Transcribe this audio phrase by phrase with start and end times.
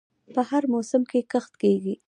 [0.33, 1.95] په هر موسم کې کښت کیږي.